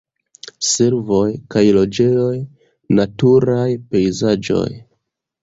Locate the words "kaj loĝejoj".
1.55-2.33